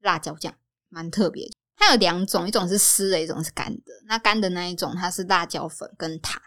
[0.00, 0.54] 辣椒酱，
[0.88, 1.48] 蛮特别。
[1.84, 3.92] 它有两种，一种是湿的，一种是干的。
[4.06, 6.40] 那干的那一种，它是辣椒粉跟糖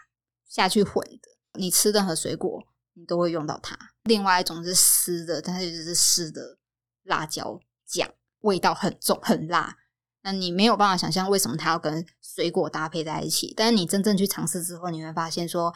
[0.48, 1.28] 下去混的。
[1.58, 2.62] 你吃任何水果，
[2.94, 3.78] 你都会用到它。
[4.04, 6.58] 另外一种是湿的，但是就是湿的
[7.04, 8.08] 辣椒酱，
[8.40, 9.76] 味道很重，很辣。
[10.22, 13.54] 那你没有办法想象为什么它要跟水果搭配在一起。
[13.56, 15.72] 但是你真正去尝试之后，你会发现说。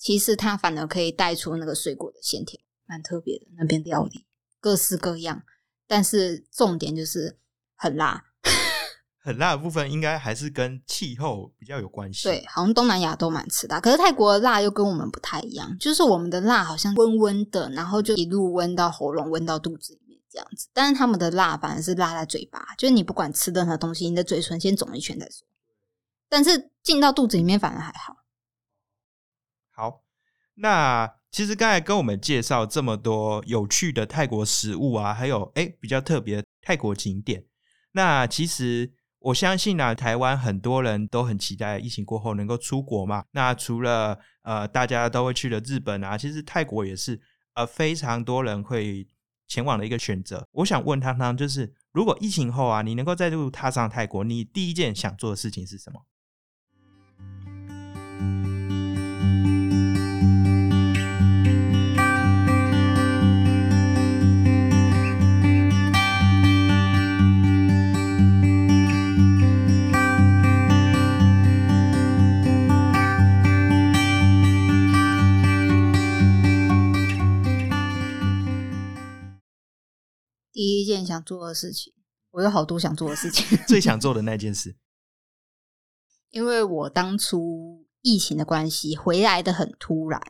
[0.00, 3.46] 其实它反而可以带出那个水果的鲜甜，蛮特别的。
[3.56, 4.24] 那边料理
[4.60, 5.42] 各式各样，
[5.88, 7.36] 但是重点就是
[7.74, 8.26] 很辣。
[9.28, 12.26] 很辣的部分应该还是跟气候比较有关系。
[12.26, 15.76] 对，好像东南亚都蛮吃辣，可是泰国的辣又跟我们不太一样。
[15.78, 20.70] 就是我们的辣好像温温的，然后就一路温到喉咙，温到肚子里面这样子。
[20.72, 25.46] 但是他们的辣反而是辣在嘴巴，就是你不管吃任何东西，你的嘴唇先肿一圈再说。
[26.30, 28.16] 但是进到肚子里面反而还好。
[29.70, 30.02] 好，
[30.54, 37.44] 那其实刚才跟我们介绍这么多有趣的泰国食物啊，还有哎比较特别的泰国景点。
[37.92, 43.24] 那其实我相信啊，台湾很多人都很期待疫情过后能够出国嘛。
[43.32, 47.20] 那除了呃大家都会去的日本啊，其实泰国也是
[47.54, 49.06] 呃非常多人会
[49.48, 50.46] 前往的一个选择。
[50.52, 56.02] 我想问汤汤，就是如果疫情后啊，你能够再度踏上泰国，你第一件想做的事情是什么？
[80.58, 81.92] 第一件想做的事情，
[82.32, 83.56] 我有好多想做的事情。
[83.68, 84.74] 最想 做的那件事，
[86.30, 90.20] 因为我当初疫情的关系回来的很突然，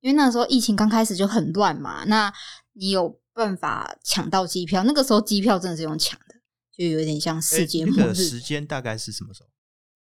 [0.00, 2.04] 因为那时候疫情刚开始就很乱嘛。
[2.04, 2.32] 那
[2.72, 4.84] 你有办法抢到机票？
[4.84, 6.36] 那个时候机票真的是用抢的，
[6.74, 8.14] 就有点像世界末日。
[8.14, 9.50] 时间大概是什么时候？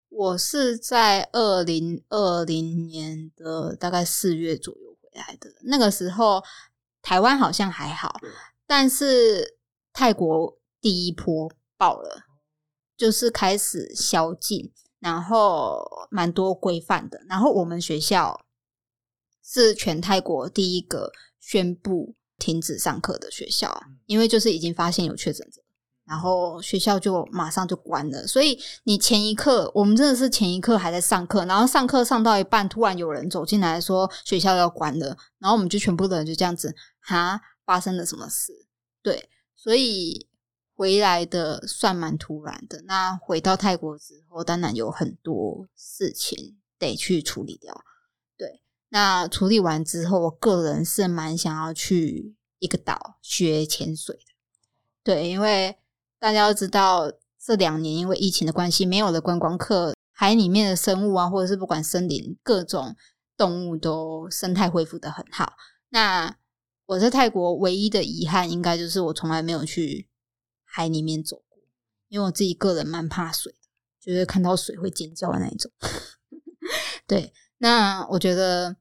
[0.07, 5.53] 我是在二零二零年的大概四月左右回来的。
[5.63, 6.41] 那个时候
[7.01, 8.17] 台湾好像还好。
[8.67, 9.57] 但是
[9.93, 12.23] 泰国第一波爆了，
[12.97, 17.21] 就是开始宵禁，然后蛮多规范的。
[17.29, 18.45] 然后我们学校
[19.43, 25.61] 是全泰国第一个宣布停止上课的学校，因为就是已经发现有确诊者，
[26.05, 28.25] 然后学校就马上就关了。
[28.25, 37.39] 所以你前一刻，我们真的是前一刻还在上课，然后上课上到一半，突然有人走进来说学校要关了，然后我们就全部的人就这样子哈。
[37.65, 38.67] 发生了什么事？
[39.01, 40.27] 对，所以
[40.75, 42.83] 回来的算蛮突然的。
[42.83, 47.83] 那回到泰国之后，当然有很多事情得去处理掉。
[48.37, 54.21] 对，那处理完之后，我个人是蛮想要去一个岛学潜水的。
[55.03, 55.77] 对，因为
[56.19, 62.95] 大家都知道，这两年因为疫情的关系，没有了观光客，海里面的生物啊，或者是不管森林各种
[63.37, 65.53] 动物都生态恢复的很好。
[65.89, 66.35] 那
[66.87, 70.07] 我在泰国唯一的遗憾，应该就是我从来没有去
[70.63, 71.57] 海里面走过，
[72.09, 73.59] 因为我自己个人蛮怕水的，
[73.99, 75.71] 就是看到水会尖叫的那一种。
[77.07, 78.77] 对，那我觉得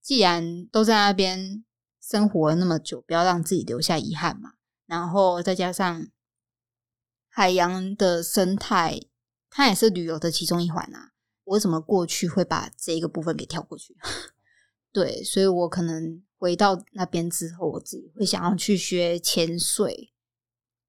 [0.00, 1.62] 既然都在那边
[2.00, 4.54] 生活了那么久，不要让自己留下遗憾嘛。
[4.86, 6.08] 然后再加上
[7.28, 8.98] 海洋的生态，
[9.50, 11.12] 它也是旅游的其中一环啊。
[11.44, 13.94] 我怎么过去会把这一个部分给跳过去？
[14.90, 16.22] 对，所以我可能。
[16.44, 20.12] 回到那边之后，我自己会想要去学潜水，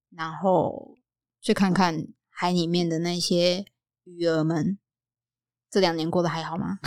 [0.10, 0.98] 然后
[1.40, 3.66] 去看看海里面的那些
[4.04, 4.78] 鱼儿们。
[5.70, 6.80] 这两年过得还好吗？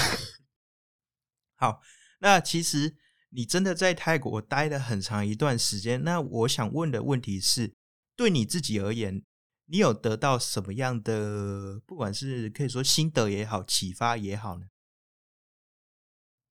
[1.56, 1.80] 好，
[2.18, 2.98] 那其实
[3.30, 6.04] 你真的在泰国待了很长一段时间。
[6.04, 7.74] 那我想问的问题是，
[8.14, 9.24] 对你自己而言，
[9.64, 14.66] 你有得到什么样的，不管是可以说心得也好，启发也好呢？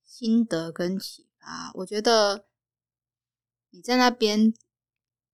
[0.03, 1.26] 心得跟启。
[1.48, 2.45] 啊，我觉得
[3.70, 4.54] 你在那边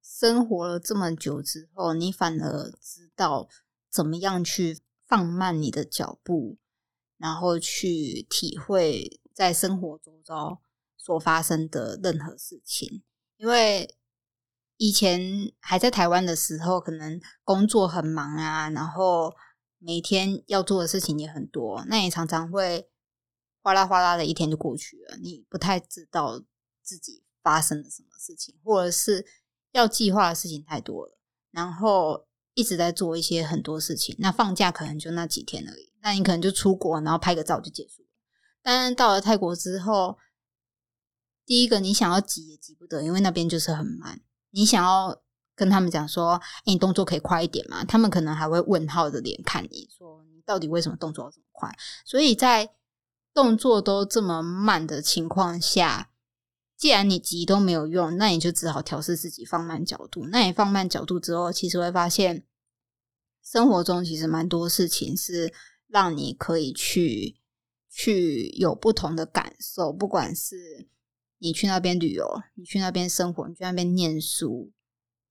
[0.04, 3.50] 生活了这么久之后，你反而知道
[3.90, 6.58] 怎么样去放慢你的脚步，
[7.18, 10.62] 然后去体会在生活周遭
[10.96, 13.02] 所发生的任何事情。
[13.38, 13.98] 因为
[14.78, 19.34] 以前还在台湾的时候，可能工作很忙啊，然后
[19.80, 22.88] 每天要做的事情也很多，那也常常会
[23.64, 26.44] 哗啦哗啦的一天就过去了，你不太知道
[26.84, 29.26] 自己发生了什么事情，或者是
[29.72, 31.18] 要计划的事情太多了，
[31.50, 34.16] 然后一直在做一些很多事情。
[34.20, 38.10] 那放假可能就那几天而已，那你可能就出国，然后拍个照就结束了。
[38.62, 40.18] 但到了泰国之后，
[41.46, 44.22] 第一个你想要急也急不得，因为那边就是很慢。
[44.52, 45.22] 你想要
[45.56, 47.84] 跟他们讲说，哎你动作可以快一点嘛？
[47.86, 51.74] 他们可能还会问号的脸看你说，你到底为什么动作这么快？
[52.06, 52.70] 所以在
[53.34, 56.12] 动作都这么慢的情况下，
[56.78, 60.28] 既然你急都没有用，那你就只好调试自己放慢角度。
[60.28, 62.46] 那你放慢角度之后，其实会发现
[63.44, 65.54] 生活中其实蛮多事情是
[65.88, 67.38] 让你可以去。
[67.96, 70.88] 去有不同的感受，不管是
[71.38, 74.72] 你去那边旅游，你去那边生活，你去那边念书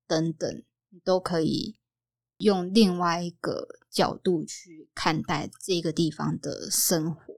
[0.07, 1.75] 等等，你都可以
[2.37, 7.32] 用另外一个角度去看待这个地方的生活。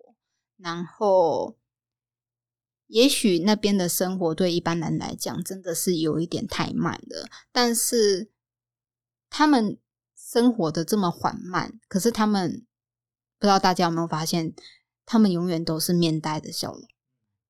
[0.56, 1.56] 然后，
[2.86, 8.30] 也许那边的生活对一般人来讲真的是有一点太慢了，但是
[9.28, 9.78] 他们
[10.16, 12.66] 生活的这么缓慢，可是他们
[13.38, 14.54] 不知道大家有没有发现？
[15.06, 16.88] 他们永远都是面带的笑容，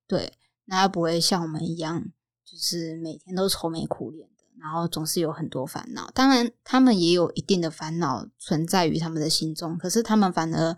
[0.09, 2.11] 对，那不会像我们一样，
[2.45, 6.11] 就是每天都愁眉苦脸的，然后总是有很多烦恼。
[6.11, 10.77] 当然，他们也有一定的烦恼存在于他们的心中，可是他们反而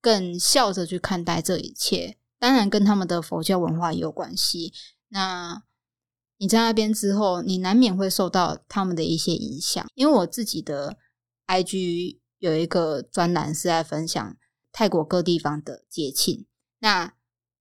[0.00, 2.16] 更笑着去看待这一切。
[2.38, 4.72] 当然，跟他们的佛教文化也有关系。
[5.08, 5.62] 那
[6.38, 9.86] 你在那边之后，你难免会受到他们的一些影响。
[9.94, 10.96] 因为我自己的
[11.46, 14.36] IG 有一个专栏是在分享。
[14.72, 16.46] 泰国各地方的节庆，
[16.78, 17.12] 那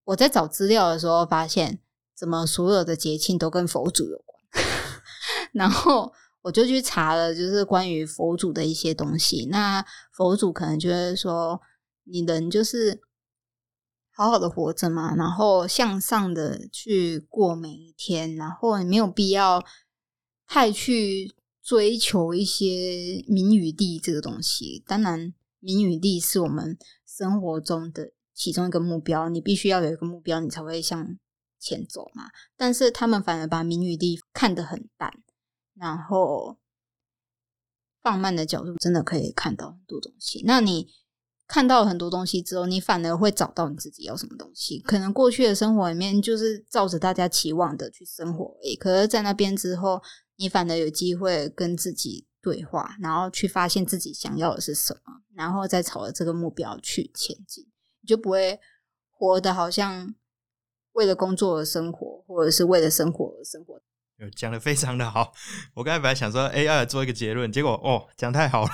[0.03, 1.79] 我在找资料的时候发现，
[2.15, 4.63] 怎么所有的节庆都跟佛祖有关？
[5.51, 6.13] 然后
[6.43, 9.47] 我就去查了，就是关于佛祖的一些东西。
[9.47, 11.59] 那佛祖可能就是说，
[12.11, 13.01] 你人就是
[14.11, 19.63] 好好的活着嘛，然后向上的去过每一天，然后你没有必要
[20.45, 24.83] 太去追求一些名与利这个东西。
[24.85, 26.77] 当然，名与利是我们。
[27.19, 31.17] 生活中的其中一个目标，你必须要有一个目标，你才会向
[31.59, 32.29] 前走嘛。
[32.55, 35.11] 但是他们反而把名与利看得很淡，
[35.73, 36.57] 然后
[38.01, 40.41] 放慢的角度，真的可以看到很多东西。
[40.45, 40.87] 那你
[41.49, 44.79] 看到很多东西之后，你反而会找到你自己要什么东西。
[44.79, 50.01] 可能过去的生活里面就是照着大家期望的去生活，诶，可是在那边之后，
[50.37, 52.25] 你反而有机会跟自己。
[52.41, 57.65] 对话，然后去发现自己想要的是什么，然后再朝着这个目标去前进，
[57.99, 58.57] 你就不会
[59.09, 60.15] 活得好像
[60.93, 63.81] 为了工作而生活，或者是为了生活而生活。
[64.37, 65.33] 讲的非常的好，
[65.75, 68.69] 我刚才本来想说，哎，要做一个结论，结果哦，讲太好了，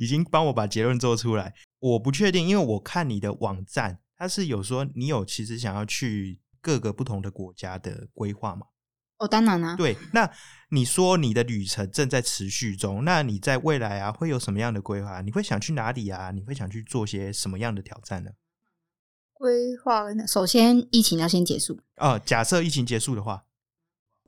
[0.00, 1.52] 已经帮我把结论做出来。
[1.84, 8.68] 我不确定，因为我看你的网站，它是有说你有其实想要去各个不同的国家的规划吗？
[9.18, 9.76] 哦，当然啦。
[9.76, 10.30] 对，那
[10.70, 15.20] 你说你的旅程正在持续中，那你在未来啊会有什么样的规划？
[15.20, 16.30] 你会想去哪里啊？
[16.30, 18.30] 你会想去做些什么样的挑战呢？
[19.34, 22.18] 规划首先疫情要先结束哦。
[22.24, 23.44] 假设疫情结束的话，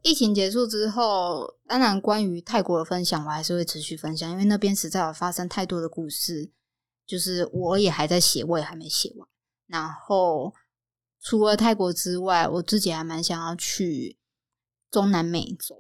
[0.03, 6.51] 疫情结束之后，当然关于泰国的分享，我还是会持续分享，因为那边实在有发生太多的故事，
[7.07, 9.29] 就是我也还在写，我也还没写完。
[9.67, 10.55] 然后
[11.21, 14.19] 除了泰国之外，我自己还蛮想要去。
[14.89, 15.77] 中南美洲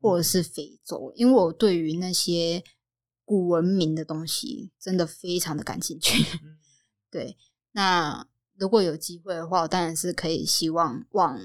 [0.00, 2.62] 或者是非洲，因为我对于那些
[3.24, 6.22] 古文明的东西真的非常的感兴趣。
[7.10, 7.36] 对，
[7.72, 11.40] 那如果有机会的话，我当然是可以希望往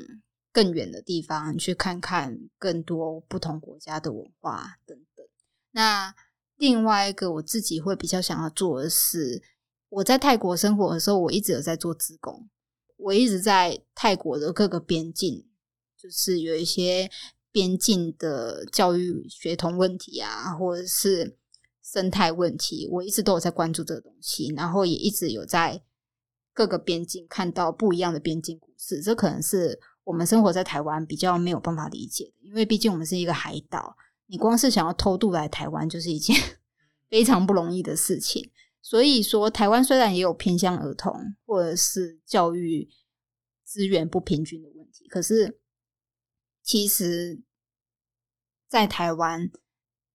[0.52, 5.26] 更远的地方去看看更多不同国家的文化等等。
[5.72, 6.14] 那
[6.60, 9.42] 另外一个我自己会比较想要做的是，
[9.90, 12.48] 我在泰国生活的时候，我一直有在做自工，
[12.98, 15.48] 我一直在泰国的各个边境。
[16.02, 17.12] 就是有一些
[17.52, 21.38] 边境的教育学童问题啊，或者是
[21.84, 25.84] 生态问题，我一直都有在关注这个东西，然后也一直有在
[26.54, 29.02] 各个边境看到不一样的边境故事。
[29.02, 33.98] 这可能是我们生活在台湾比较没有办法理解的，因为毕竟我们是一个海岛，
[34.30, 36.36] 你光是想要偷渡来台湾就是一件
[37.10, 38.52] 非常不容易的事情。
[38.82, 42.90] 所以说，台湾虽然也有偏向儿童或者是教育
[43.66, 45.60] 资源不平均的问题，可是。
[46.62, 47.42] 其实，
[48.68, 49.50] 在台湾，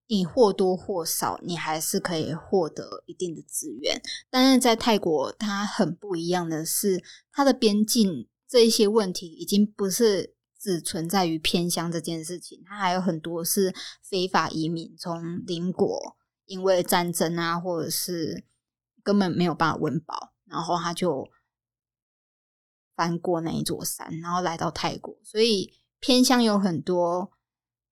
[0.07, 4.01] 你或多或少，你还是可以获得一定的资源。
[4.29, 7.03] 但是在泰国，它很不一样的是，
[7.33, 10.34] 它的边境这一些问题已经不是
[10.65, 18.43] 只存在于偏乡这件事情，它还有很多是非法移民从邻国因为战争啊，或者是
[19.03, 21.29] 根本没有办法温饱，然后他就
[22.95, 27.31] 翻过那一座山，然后来到泰国，所以偏乡有很多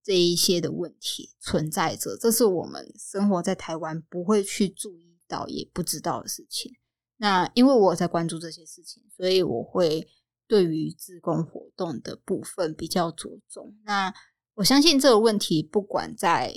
[0.04, 6.74] 这一些的问题存在着，这是我们生活在台湾不会去注意到也不知道的事情。
[7.18, 10.08] 那因为我在关注这些事情，所以我会。
[10.48, 13.76] 对于自工活动的部分比较着重。
[13.84, 14.14] 那
[14.56, 16.56] 我相信这个问题，不管在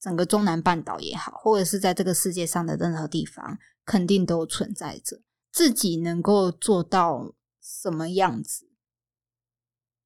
[0.00, 5.22] 整个中南半岛也好，或者是在这个世界上的任何地方，肯定都存在着。
[5.52, 8.70] 自己能够做到什么样子，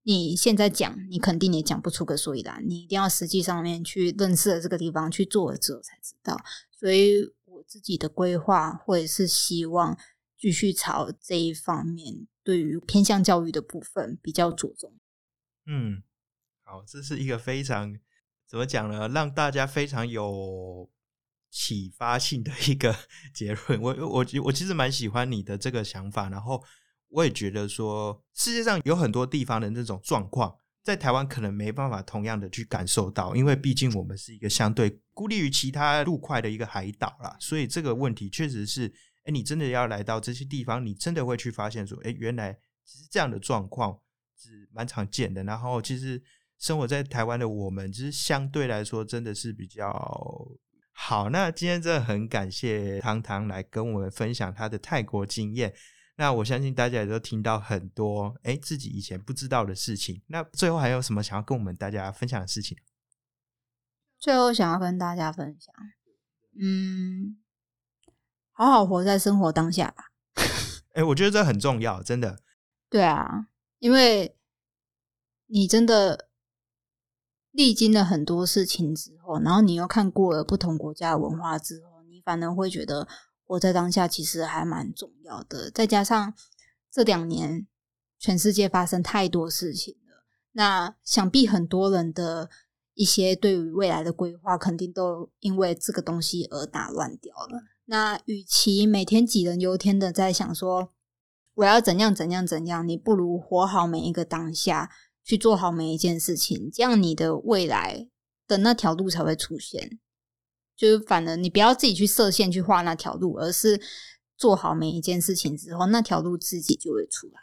[0.02, 2.62] 你现在讲，你肯定也讲不出个所以然。
[2.68, 6.36] 你一定要实际上面去认识了这个地方，去做了之后才知道。
[6.70, 9.96] 所以我自己的规划，或者是希望
[10.36, 12.26] 继续朝这一方面。
[12.46, 14.94] 对于偏向教育的部分比较着重。
[15.66, 16.00] 嗯，
[16.62, 17.98] 好，这是一个非常
[18.48, 19.08] 怎么讲呢？
[19.08, 20.88] 让大家非常有
[21.50, 22.94] 启发性的一个
[23.34, 23.82] 结论。
[23.82, 26.62] 我我我其实蛮喜欢你的这个想法，然后
[27.08, 38.94] 我也觉得说，世界上有很多地方的那种状况，在台湾可能没办法同样的去感受到，因为毕竟我们是一个相对孤立于其他陆块的一个海岛啦，所以这个问题确实是。
[39.26, 44.00] 哎，你真的要来到这些地方，你真的会去发现说，哎，原来其实这样的状况
[44.38, 45.42] 是蛮常见的。
[45.42, 46.22] 然后，其实
[46.58, 49.92] 生活在台湾的我们，其实相对来说真的是比较
[50.92, 51.28] 好。
[51.30, 55.74] 那今天真的很感谢汤汤来跟我们分享他的泰国经验。
[56.18, 60.22] 那我相信大家也都听到很多哎自己以前不知道的事情。
[60.28, 62.78] 那最后还有什么想要跟我们大家分享的事情？
[64.18, 65.74] 最后想要跟大家分享，
[66.60, 67.38] 嗯。
[68.56, 70.06] 好好活在生活当下吧。
[70.94, 72.38] 哎，我觉得这很重要，真的。
[72.88, 73.48] 对啊，
[73.80, 74.34] 因为
[75.46, 76.30] 你真的
[77.50, 83.06] 历经了很多事情之后，然后你又看过了不同国家的文化之后，你反而会觉得
[83.44, 85.70] 活在当下其实还蛮重要的。
[85.70, 86.32] 再加上
[86.90, 87.66] 这两年
[88.18, 92.48] 全世界发生太多事情了，那想必很多人的
[92.94, 97.60] 一些对于未来的规划，肯定都因为这个东西而打乱掉了。
[97.86, 100.92] 那与其每天杞人忧天的在想说
[101.54, 104.90] 我要怎样怎样怎样，你不如活好每一个当下，
[105.24, 108.08] 去做好每一件事情，这样你的未来
[108.46, 109.98] 的那条路才会出现。
[110.76, 113.80] 就是反而你不要自己去设限去画那条路，而是
[114.36, 117.40] 做好每一件事情之后，那条路自己就会出来。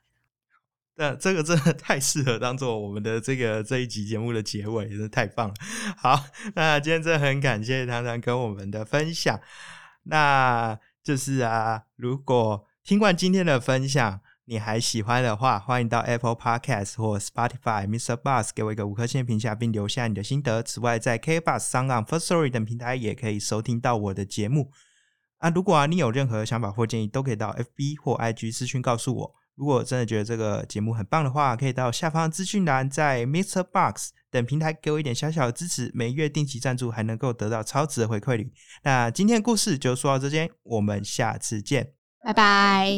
[0.96, 5.56] 那这个真的 太适合当做我们的这个这一集节目的结尾，真的太棒了。
[5.98, 9.42] 好，那今天真的很感谢唐唐跟我们的分享。
[10.04, 18.16] 那就是啊，如果听完今天的分享，你还喜欢的话，欢迎到 Apple Podcast 或 Spotify、Mr.
[18.18, 20.62] Bus 给我一个五颗星评价，并留下你的心得。
[20.62, 24.72] 此外，在 K Bus、s o n First Story 等平台也可以收听到我的节目。
[25.38, 29.36] 啊，如果啊你有任何想法或建议，都可以到 FB 或 IG 私讯告诉我。
[29.56, 33.64] 如果真的觉得这个节目很棒的话，可以到下方资讯栏，在 Mr.
[33.64, 38.52] Box 等平台给我一点小小的支持，每月定期赞助，还能够得到超值的回馈礼。
[38.82, 42.90] 那今天的故事就说到这边，我们下次见，拜拜。